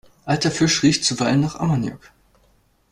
[0.25, 2.11] Alter Fisch riecht zuweilen nach Ammoniak.